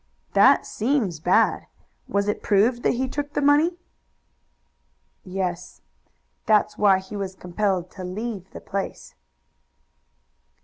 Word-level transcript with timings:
"That 0.33 0.65
seems 0.65 1.19
bad. 1.19 1.67
Was 2.07 2.27
it 2.27 2.41
proved 2.41 2.81
that 2.81 2.95
he 2.95 3.07
took 3.07 3.33
the 3.33 3.39
money?" 3.41 3.77
"Yes. 5.23 5.83
That's 6.47 6.75
why 6.75 6.97
he 6.97 7.15
was 7.15 7.35
compelled 7.35 7.91
to 7.91 8.03
leave 8.03 8.49
the 8.49 8.61
place." 8.61 9.13